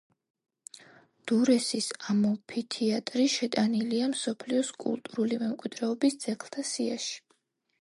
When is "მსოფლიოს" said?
4.15-4.73